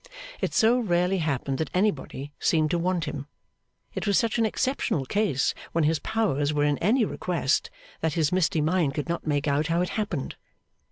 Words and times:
It 0.39 0.51
so 0.55 0.79
rarely 0.79 1.19
happened 1.19 1.59
that 1.59 1.69
anybody 1.75 2.31
seemed 2.39 2.71
to 2.71 2.79
want 2.79 3.05
him, 3.05 3.27
it 3.93 4.07
was 4.07 4.17
such 4.17 4.39
an 4.39 4.47
exceptional 4.47 5.05
case 5.05 5.53
when 5.73 5.83
his 5.83 5.99
powers 5.99 6.55
were 6.55 6.63
in 6.65 6.79
any 6.79 7.05
request, 7.05 7.69
that 7.99 8.13
his 8.13 8.31
misty 8.31 8.61
mind 8.61 8.95
could 8.95 9.07
not 9.07 9.27
make 9.27 9.47
out 9.47 9.67
how 9.67 9.79
it 9.81 9.89
happened. 9.89 10.37